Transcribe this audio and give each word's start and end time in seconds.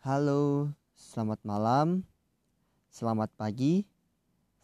Halo, 0.00 0.72
selamat 0.96 1.44
malam, 1.44 2.08
selamat 2.88 3.36
pagi, 3.36 3.84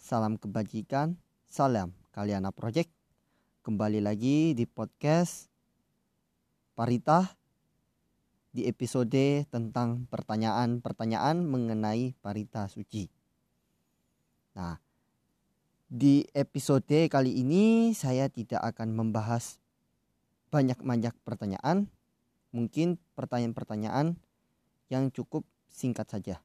salam 0.01 0.41
kebajikan, 0.41 1.13
salam 1.45 1.93
Kaliana 2.09 2.49
Project. 2.49 2.89
Kembali 3.61 4.01
lagi 4.01 4.57
di 4.57 4.65
podcast 4.65 5.53
Parita 6.73 7.37
di 8.49 8.65
episode 8.65 9.45
tentang 9.53 10.09
pertanyaan-pertanyaan 10.09 11.45
mengenai 11.45 12.17
Parita 12.17 12.65
Suci. 12.73 13.05
Nah, 14.57 14.81
di 15.85 16.25
episode 16.33 17.13
kali 17.13 17.45
ini 17.45 17.93
saya 17.93 18.33
tidak 18.33 18.65
akan 18.73 18.89
membahas 18.89 19.61
banyak-banyak 20.49 21.13
pertanyaan, 21.29 21.93
mungkin 22.57 22.97
pertanyaan-pertanyaan 23.13 24.17
yang 24.93 25.11
cukup 25.11 25.43
singkat 25.67 26.07
saja. 26.09 26.41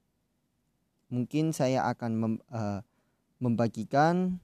Mungkin 1.12 1.52
saya 1.52 1.88
akan 1.91 2.12
mem, 2.16 2.34
uh, 2.52 2.80
membagikan 3.41 4.40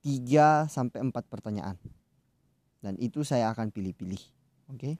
3 0.00 0.70
sampai 0.70 1.02
4 1.02 1.12
pertanyaan. 1.26 1.76
Dan 2.80 2.94
itu 3.02 3.26
saya 3.26 3.50
akan 3.50 3.74
pilih-pilih. 3.74 4.22
Oke. 4.70 4.78
Okay? 4.78 4.94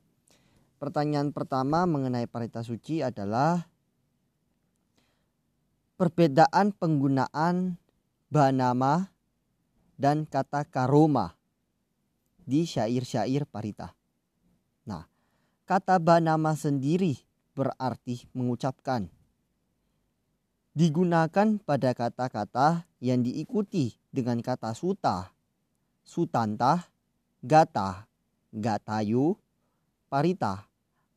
Pertanyaan 0.76 1.32
pertama 1.32 1.88
mengenai 1.88 2.28
parita 2.28 2.60
suci 2.60 3.00
adalah 3.00 3.64
perbedaan 5.96 6.76
penggunaan 6.76 7.80
banama 8.28 9.08
dan 9.96 10.28
kata 10.28 10.68
karoma 10.68 11.32
di 12.44 12.68
syair-syair 12.68 13.48
parita. 13.48 13.96
Nah, 14.84 15.08
Kata 15.66 15.98
banama 15.98 16.54
sendiri 16.54 17.18
berarti 17.58 18.22
mengucapkan. 18.30 19.10
Digunakan 20.78 21.58
pada 21.58 21.90
kata-kata 21.90 22.86
yang 23.02 23.26
diikuti 23.26 23.98
dengan 24.14 24.38
kata 24.46 24.78
suta, 24.78 25.34
sutanta, 26.06 26.86
gata, 27.42 28.06
gatayu, 28.54 29.34
parita, 30.06 30.70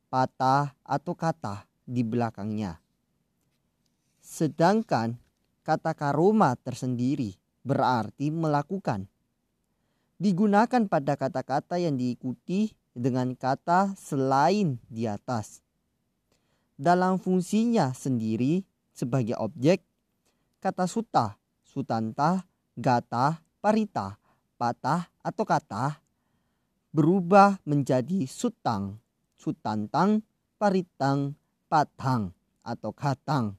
patah 0.10 0.74
atau 0.82 1.14
kata 1.14 1.70
di 1.86 2.02
belakangnya. 2.02 2.82
Sedangkan 4.18 5.14
kata 5.62 5.94
karoma 5.94 6.58
tersendiri 6.58 7.38
berarti 7.62 8.34
melakukan. 8.34 9.06
Digunakan 10.18 10.90
pada 10.90 11.14
kata-kata 11.14 11.78
yang 11.78 12.02
diikuti 12.02 12.74
dengan 13.00 13.32
kata 13.32 13.96
selain 13.96 14.76
di 14.92 15.08
atas. 15.08 15.64
Dalam 16.76 17.16
fungsinya 17.16 17.96
sendiri 17.96 18.68
sebagai 18.92 19.40
objek, 19.40 19.80
kata 20.60 20.84
suta, 20.84 21.40
sutanta, 21.64 22.44
gata, 22.76 23.40
parita, 23.64 24.20
patah 24.60 25.08
atau 25.24 25.48
kata 25.48 26.04
berubah 26.92 27.64
menjadi 27.64 28.28
sutang, 28.28 29.00
sutantang, 29.40 30.20
paritang, 30.60 31.40
patang 31.72 32.36
atau 32.60 32.92
katang 32.92 33.56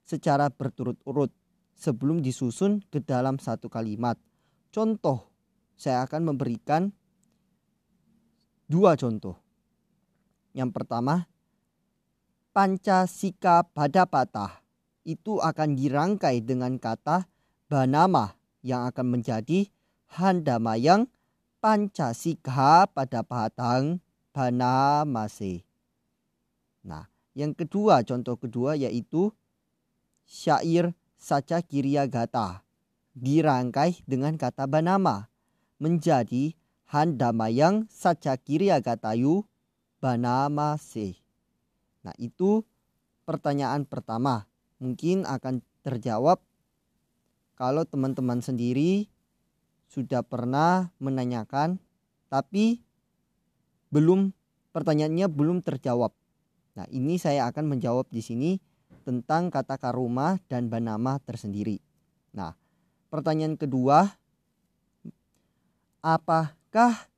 secara 0.00 0.48
berturut-urut 0.48 1.28
sebelum 1.76 2.24
disusun 2.24 2.80
ke 2.88 3.04
dalam 3.04 3.36
satu 3.36 3.68
kalimat. 3.68 4.16
Contoh, 4.72 5.28
saya 5.76 6.08
akan 6.08 6.32
memberikan 6.32 6.96
dua 8.68 8.94
contoh. 8.94 9.34
Yang 10.52 10.70
pertama, 10.76 11.26
Pancasika 12.52 13.64
pada 13.64 14.04
patah 14.04 14.60
itu 15.08 15.40
akan 15.40 15.72
dirangkai 15.72 16.44
dengan 16.44 16.76
kata 16.76 17.24
banama 17.66 18.36
yang 18.60 18.84
akan 18.88 19.18
menjadi 19.18 19.68
handamayang 20.12 21.08
Pancasika 21.58 22.86
pada 22.92 23.24
patang 23.24 23.98
banamase. 24.30 25.66
Nah, 26.86 27.10
yang 27.34 27.56
kedua, 27.56 28.06
contoh 28.06 28.38
kedua 28.38 28.78
yaitu 28.78 29.34
syair 30.28 30.94
saca 31.18 31.58
kiria 31.64 32.06
gata 32.06 32.62
dirangkai 33.18 34.06
dengan 34.06 34.38
kata 34.38 34.70
banama 34.70 35.26
menjadi 35.82 36.54
Handamayang 36.88 37.84
Banama 39.98 40.80
Se. 40.80 41.20
Nah 42.00 42.14
itu 42.16 42.64
pertanyaan 43.28 43.84
pertama. 43.84 44.48
Mungkin 44.80 45.28
akan 45.28 45.60
terjawab 45.84 46.40
kalau 47.58 47.82
teman-teman 47.84 48.38
sendiri 48.40 49.10
sudah 49.90 50.22
pernah 50.22 50.94
menanyakan 51.02 51.82
tapi 52.30 52.80
belum 53.90 54.32
pertanyaannya 54.70 55.26
belum 55.26 55.64
terjawab. 55.64 56.12
Nah, 56.78 56.86
ini 56.94 57.18
saya 57.18 57.50
akan 57.50 57.74
menjawab 57.74 58.06
di 58.12 58.22
sini 58.22 58.50
tentang 59.02 59.50
kata 59.50 59.80
karuma 59.80 60.38
dan 60.46 60.70
banama 60.70 61.18
tersendiri. 61.24 61.80
Nah, 62.36 62.54
pertanyaan 63.10 63.58
kedua 63.58 64.06
apa 65.98 66.57
Apakah 66.68 67.08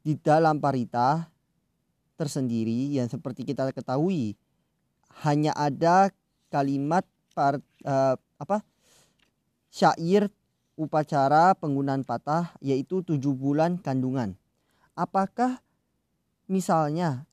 di 0.00 0.16
dalam 0.16 0.56
parita 0.56 1.28
tersendiri 2.16 2.96
yang 2.96 3.04
seperti 3.04 3.44
kita 3.44 3.68
ketahui 3.76 4.40
hanya 5.20 5.52
ada 5.52 6.08
kalimat 6.48 7.04
par, 7.36 7.60
uh, 7.84 8.16
apa 8.40 8.64
syair 9.68 10.32
upacara 10.80 11.52
penggunaan 11.60 12.08
patah 12.08 12.56
yaitu 12.64 13.04
tujuh 13.04 13.36
bulan 13.36 13.76
kandungan. 13.76 14.32
Apakah 14.96 15.60
misalnya 16.48 17.28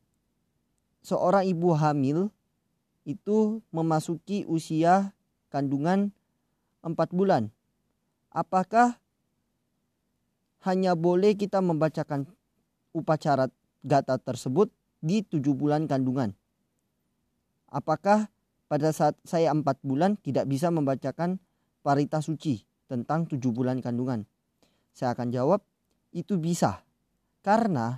seorang 0.99 1.47
ibu 1.47 1.79
hamil 1.79 2.27
itu 3.07 3.63
memasuki 3.71 4.43
usia 4.51 5.15
kandungan 5.47 6.11
empat 6.83 7.15
bulan? 7.15 7.47
Apakah 8.35 8.99
hanya 10.67 10.97
boleh 10.97 11.35
kita 11.39 11.63
membacakan 11.63 12.27
upacara 12.91 13.47
gata 13.85 14.19
tersebut 14.19 14.73
di 14.99 15.23
tujuh 15.23 15.55
bulan 15.55 15.87
kandungan. 15.87 16.35
Apakah 17.69 18.27
pada 18.67 18.91
saat 18.91 19.15
saya 19.23 19.53
empat 19.55 19.79
bulan 19.85 20.19
tidak 20.19 20.49
bisa 20.49 20.67
membacakan 20.73 21.39
parita 21.79 22.19
suci 22.19 22.65
tentang 22.89 23.29
tujuh 23.29 23.55
bulan 23.55 23.79
kandungan? 23.79 24.27
Saya 24.91 25.15
akan 25.15 25.31
jawab 25.31 25.63
itu 26.11 26.35
bisa. 26.41 26.83
Karena 27.39 27.95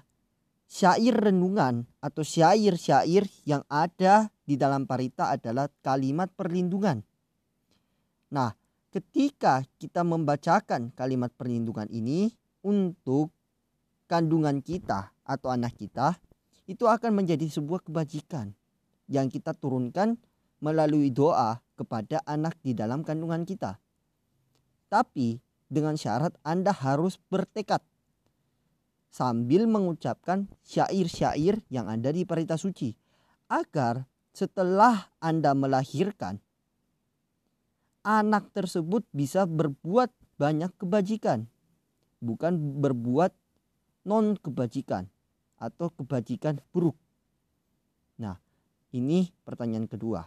syair 0.70 1.18
renungan 1.18 1.84
atau 1.98 2.22
syair-syair 2.22 3.26
yang 3.44 3.66
ada 3.68 4.30
di 4.46 4.56
dalam 4.60 4.86
parita 4.86 5.34
adalah 5.34 5.68
kalimat 5.82 6.30
perlindungan. 6.30 7.02
Nah, 8.32 8.56
ketika 8.92 9.64
kita 9.80 10.04
membacakan 10.08 10.96
kalimat 10.96 11.32
perlindungan 11.36 11.92
ini, 11.92 12.32
untuk 12.62 13.34
kandungan 14.10 14.60
kita 14.60 15.14
atau 15.24 15.50
anak 15.54 15.78
kita 15.78 16.18
itu 16.66 16.88
akan 16.88 17.24
menjadi 17.24 17.48
sebuah 17.52 17.84
kebajikan 17.84 18.56
yang 19.12 19.28
kita 19.28 19.52
turunkan 19.52 20.16
melalui 20.64 21.12
doa 21.12 21.60
kepada 21.76 22.24
anak 22.24 22.56
di 22.62 22.72
dalam 22.78 23.02
kandungan 23.02 23.44
kita. 23.44 23.82
Tapi 24.88 25.42
dengan 25.68 26.00
syarat 26.00 26.36
Anda 26.46 26.72
harus 26.72 27.20
bertekad 27.32 27.84
sambil 29.12 29.68
mengucapkan 29.68 30.48
syair-syair 30.64 31.60
yang 31.68 31.92
ada 31.92 32.16
di 32.16 32.24
Parita 32.24 32.56
Suci 32.56 32.96
agar 33.52 34.07
setelah 34.31 35.12
Anda 35.19 35.52
melahirkan 35.52 36.40
anak 38.07 38.56
tersebut 38.56 39.04
bisa 39.12 39.44
berbuat 39.44 40.10
banyak 40.40 40.72
kebajikan 40.80 41.50
bukan 42.21 42.79
berbuat 42.79 43.33
non 44.06 44.38
kebajikan 44.38 45.09
atau 45.57 45.89
kebajikan 45.94 46.62
buruk. 46.69 46.95
Nah, 48.21 48.38
ini 48.94 49.33
pertanyaan 49.45 49.89
kedua. 49.89 50.25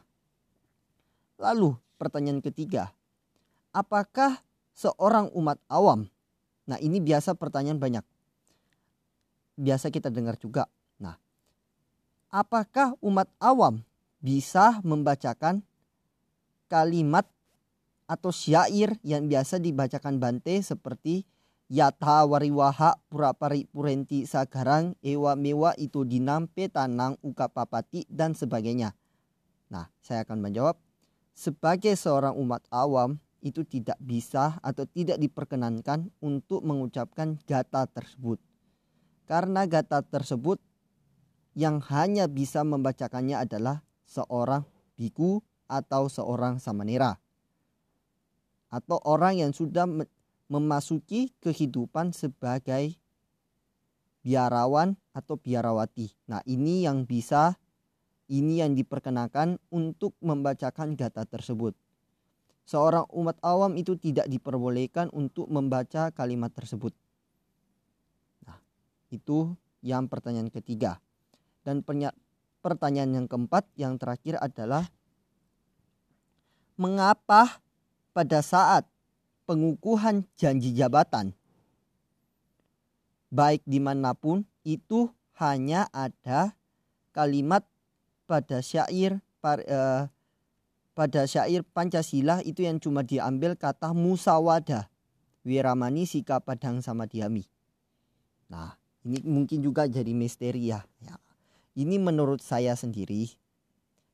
Lalu 1.39 1.75
pertanyaan 1.99 2.43
ketiga, 2.43 2.91
apakah 3.75 4.43
seorang 4.75 5.31
umat 5.35 5.59
awam? 5.71 6.07
Nah, 6.67 6.79
ini 6.83 6.99
biasa 6.99 7.35
pertanyaan 7.39 7.79
banyak. 7.79 8.05
Biasa 9.55 9.91
kita 9.91 10.11
dengar 10.11 10.39
juga. 10.39 10.67
Nah, 10.99 11.19
apakah 12.31 12.99
umat 13.03 13.31
awam 13.39 13.83
bisa 14.19 14.83
membacakan 14.83 15.63
kalimat 16.67 17.29
atau 18.05 18.33
syair 18.33 18.97
yang 19.05 19.29
biasa 19.29 19.61
dibacakan 19.61 20.19
Bante 20.19 20.61
seperti 20.61 21.25
yata 21.69 22.29
wariwaha 22.29 22.97
purapari 23.09 23.65
purenti 23.69 24.29
sagarang 24.29 24.93
ewa 25.01 25.33
mewa 25.35 25.73
itu 25.81 26.05
dinampe 26.05 26.69
tanang 26.69 27.17
uka 27.25 27.49
papati 27.49 28.05
dan 28.11 28.37
sebagainya. 28.37 28.93
Nah, 29.73 29.89
saya 30.05 30.23
akan 30.29 30.45
menjawab 30.45 30.77
sebagai 31.33 31.97
seorang 31.97 32.37
umat 32.37 32.63
awam 32.71 33.19
itu 33.45 33.65
tidak 33.65 34.01
bisa 34.01 34.57
atau 34.65 34.89
tidak 34.89 35.21
diperkenankan 35.21 36.09
untuk 36.25 36.65
mengucapkan 36.65 37.37
gata 37.45 37.85
tersebut. 37.89 38.41
Karena 39.25 39.65
gata 39.65 40.05
tersebut 40.05 40.61
yang 41.57 41.81
hanya 41.93 42.29
bisa 42.29 42.65
membacakannya 42.65 43.41
adalah 43.41 43.81
seorang 44.05 44.65
biku 44.97 45.41
atau 45.69 46.13
seorang 46.13 46.61
samanera 46.61 47.17
atau 48.75 48.99
orang 49.07 49.39
yang 49.39 49.53
sudah 49.55 49.87
memasuki 50.49 51.33
kehidupan 51.41 52.13
sebagai 52.13 52.97
biarawan 54.25 54.97
atau 55.13 55.37
biarawati. 55.37 56.13
Nah, 56.29 56.41
ini 56.49 56.85
yang 56.85 57.05
bisa 57.05 57.57
ini 58.25 58.65
yang 58.65 58.73
diperkenakan 58.73 59.61
untuk 59.69 60.17
membacakan 60.25 60.97
gata 60.97 61.29
tersebut. 61.29 61.77
Seorang 62.65 63.05
umat 63.13 63.37
awam 63.45 63.77
itu 63.77 64.01
tidak 64.01 64.25
diperbolehkan 64.25 65.13
untuk 65.13 65.45
membaca 65.53 66.09
kalimat 66.17 66.49
tersebut. 66.49 66.97
Nah, 68.49 68.57
itu 69.13 69.53
yang 69.85 70.09
pertanyaan 70.09 70.49
ketiga. 70.49 70.97
Dan 71.61 71.85
pertanyaan 72.65 73.13
yang 73.13 73.27
keempat 73.29 73.69
yang 73.77 74.01
terakhir 74.01 74.41
adalah 74.41 74.89
mengapa 76.81 77.61
pada 78.17 78.41
saat 78.41 78.89
pengukuhan 79.45 80.25
janji 80.37 80.73
jabatan 80.73 81.37
baik 83.35 83.67
di 83.67 83.83
mana 83.83 84.15
pun 84.15 84.47
itu 84.63 85.11
hanya 85.37 85.91
ada 85.91 86.55
kalimat 87.11 87.67
pada 88.31 88.63
syair 88.63 89.19
eh, 89.45 90.03
pada 90.95 91.21
syair 91.27 91.67
Pancasila 91.67 92.41
itu 92.47 92.63
yang 92.63 92.79
cuma 92.79 93.03
diambil 93.03 93.59
kata 93.59 93.91
musawada 93.91 94.87
Wiramani 95.45 96.09
Sika 96.09 96.41
Padang 96.41 96.81
sama 96.81 97.05
Diami. 97.05 97.45
Nah, 98.49 98.79
ini 99.05 99.21
mungkin 99.27 99.61
juga 99.61 99.85
jadi 99.85 100.15
misteri 100.17 100.73
ya. 100.73 100.81
ya. 101.05 101.21
Ini 101.77 102.01
menurut 102.01 102.41
saya 102.41 102.73
sendiri. 102.79 103.29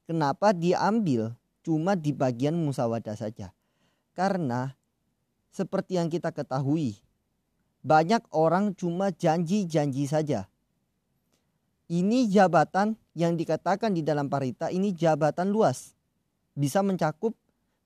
Kenapa 0.08 0.50
diambil 0.50 1.38
cuma 1.62 1.94
di 1.94 2.10
bagian 2.10 2.58
musawada 2.58 3.14
saja? 3.14 3.54
Karena 4.16 4.74
seperti 5.50 5.98
yang 5.98 6.08
kita 6.10 6.30
ketahui, 6.30 6.98
banyak 7.82 8.22
orang 8.34 8.74
cuma 8.74 9.10
janji-janji 9.10 10.06
saja. 10.06 10.46
Ini 11.90 12.30
jabatan 12.30 12.94
yang 13.18 13.34
dikatakan 13.34 13.90
di 13.98 14.06
dalam 14.06 14.30
parita 14.30 14.70
ini 14.70 14.94
jabatan 14.94 15.50
luas. 15.50 15.98
Bisa 16.54 16.86
mencakup 16.86 17.34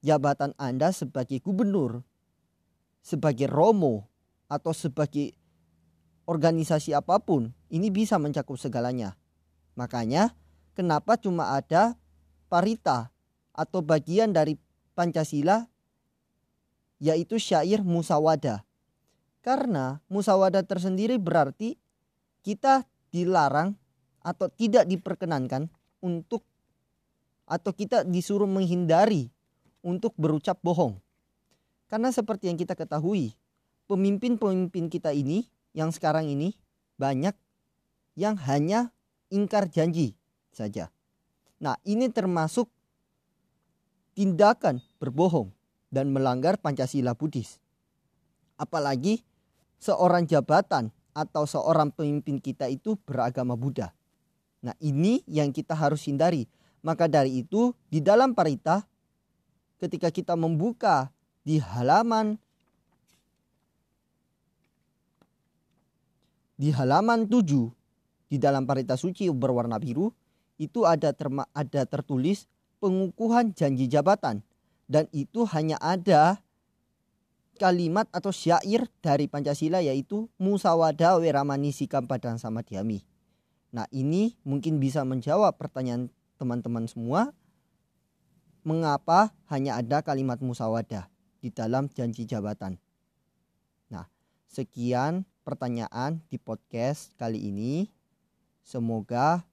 jabatan 0.04 0.52
Anda 0.60 0.92
sebagai 0.92 1.40
gubernur, 1.40 2.04
sebagai 3.00 3.48
romo, 3.48 4.04
atau 4.48 4.76
sebagai 4.76 5.32
organisasi 6.28 6.92
apa 6.92 7.20
pun. 7.20 7.52
Ini 7.72 7.88
bisa 7.90 8.20
mencakup 8.20 8.60
segalanya. 8.60 9.16
Makanya 9.74 10.36
kenapa 10.76 11.18
cuma 11.18 11.56
ada 11.56 11.98
parita 12.46 13.10
atau 13.50 13.82
bagian 13.82 14.30
dari 14.30 14.54
Pancasila 14.94 15.66
yaitu 17.04 17.36
syair 17.36 17.84
musawada. 17.84 18.64
Karena 19.44 20.00
musawada 20.08 20.64
tersendiri 20.64 21.20
berarti 21.20 21.76
kita 22.40 22.88
dilarang 23.12 23.76
atau 24.24 24.48
tidak 24.48 24.88
diperkenankan 24.88 25.68
untuk 26.00 26.40
atau 27.44 27.76
kita 27.76 28.08
disuruh 28.08 28.48
menghindari 28.48 29.28
untuk 29.84 30.16
berucap 30.16 30.56
bohong. 30.64 30.96
Karena 31.92 32.08
seperti 32.08 32.48
yang 32.48 32.56
kita 32.56 32.72
ketahui, 32.72 33.36
pemimpin-pemimpin 33.84 34.88
kita 34.88 35.12
ini 35.12 35.44
yang 35.76 35.92
sekarang 35.92 36.24
ini 36.24 36.56
banyak 36.96 37.36
yang 38.16 38.40
hanya 38.48 38.96
ingkar 39.28 39.68
janji 39.68 40.16
saja. 40.56 40.88
Nah, 41.60 41.76
ini 41.84 42.08
termasuk 42.08 42.72
tindakan 44.16 44.80
berbohong 44.96 45.52
dan 45.94 46.10
melanggar 46.10 46.58
Pancasila 46.58 47.14
Buddhis. 47.14 47.62
Apalagi 48.58 49.22
seorang 49.78 50.26
jabatan 50.26 50.90
atau 51.14 51.46
seorang 51.46 51.94
pemimpin 51.94 52.42
kita 52.42 52.66
itu 52.66 52.98
beragama 53.06 53.54
Buddha. 53.54 53.94
Nah, 54.66 54.74
ini 54.82 55.22
yang 55.30 55.54
kita 55.54 55.78
harus 55.78 56.10
hindari. 56.10 56.50
Maka 56.82 57.06
dari 57.06 57.46
itu, 57.46 57.70
di 57.86 58.02
dalam 58.02 58.34
parita 58.34 58.82
ketika 59.78 60.10
kita 60.10 60.34
membuka 60.34 61.14
di 61.46 61.60
halaman 61.62 62.40
di 66.56 66.72
halaman 66.72 67.28
7 67.28 68.30
di 68.30 68.36
dalam 68.40 68.64
parita 68.64 68.96
suci 68.96 69.28
berwarna 69.28 69.76
biru 69.76 70.08
itu 70.56 70.86
ada 70.86 71.12
terma, 71.12 71.44
ada 71.52 71.84
tertulis 71.84 72.46
pengukuhan 72.80 73.52
janji 73.52 73.90
jabatan 73.90 74.40
dan 74.90 75.08
itu 75.10 75.44
hanya 75.52 75.80
ada 75.80 76.40
kalimat 77.56 78.10
atau 78.10 78.34
syair 78.34 78.90
dari 78.98 79.30
Pancasila 79.30 79.78
yaitu 79.78 80.26
musawada 80.36 81.14
weramani 81.16 81.70
sikam 81.70 82.04
padang 82.04 82.36
sama 82.36 82.66
diami. 82.66 83.06
Nah 83.70 83.86
ini 83.94 84.34
mungkin 84.42 84.78
bisa 84.82 85.06
menjawab 85.06 85.54
pertanyaan 85.54 86.10
teman-teman 86.38 86.86
semua 86.90 87.30
mengapa 88.66 89.30
hanya 89.52 89.78
ada 89.78 90.02
kalimat 90.02 90.40
musawada 90.42 91.06
di 91.38 91.52
dalam 91.52 91.86
janji 91.92 92.26
jabatan. 92.26 92.80
Nah 93.92 94.10
sekian 94.50 95.22
pertanyaan 95.44 96.24
di 96.32 96.40
podcast 96.40 97.12
kali 97.20 97.38
ini. 97.38 97.92
Semoga 98.64 99.44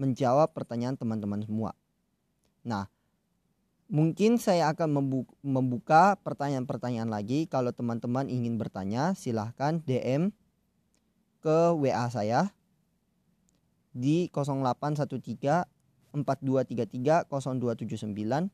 menjawab 0.00 0.50
pertanyaan 0.50 0.98
teman-teman 0.98 1.46
semua. 1.46 1.78
Nah, 2.66 2.90
Mungkin 3.90 4.38
saya 4.38 4.70
akan 4.70 5.02
membuka 5.42 6.14
pertanyaan-pertanyaan 6.22 7.10
lagi. 7.10 7.50
Kalau 7.50 7.74
teman-teman 7.74 8.30
ingin 8.30 8.54
bertanya, 8.54 9.18
silahkan 9.18 9.82
DM 9.82 10.30
ke 11.42 11.74
WA 11.74 12.06
saya 12.06 12.54
di 13.90 14.30
0813 14.30 15.66
4233 16.14 17.26
0279 17.26 18.50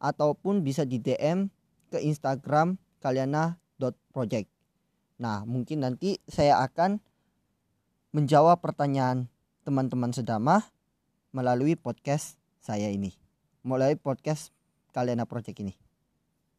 ataupun 0.00 0.64
bisa 0.64 0.88
di 0.88 0.96
DM 1.04 1.52
ke 1.92 2.00
Instagram 2.00 2.80
kaliana.project. 3.04 4.48
Nah, 5.20 5.44
mungkin 5.44 5.84
nanti 5.84 6.16
saya 6.24 6.64
akan 6.64 6.96
menjawab 8.16 8.64
pertanyaan 8.64 9.28
teman-teman 9.68 10.16
sedamah 10.16 10.64
melalui 11.36 11.76
podcast 11.76 12.40
saya 12.64 12.88
ini. 12.88 13.12
Melalui 13.60 14.00
podcast 14.00 14.56
Kaliana 14.98 15.30
Project 15.30 15.62
ini. 15.62 15.78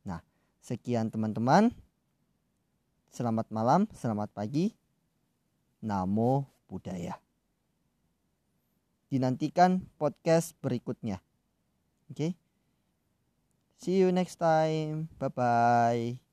Nah, 0.08 0.24
sekian 0.64 1.12
teman-teman. 1.12 1.76
Selamat 3.12 3.52
malam, 3.52 3.84
selamat 3.92 4.32
pagi. 4.32 4.72
Namo 5.84 6.48
Buddhaya. 6.72 7.20
Dinantikan 9.12 9.84
podcast 10.00 10.56
berikutnya. 10.64 11.20
Oke. 12.08 12.16
Okay? 12.16 12.32
See 13.76 14.00
you 14.00 14.08
next 14.16 14.40
time. 14.40 15.12
Bye 15.20 15.36
bye. 15.36 16.29